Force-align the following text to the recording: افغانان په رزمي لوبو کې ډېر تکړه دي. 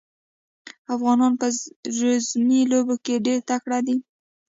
افغانان 0.95 1.33
په 1.41 1.47
رزمي 1.99 2.61
لوبو 2.71 2.95
کې 3.05 3.23
ډېر 3.25 3.39
تکړه 3.49 3.79
دي. 3.87 3.97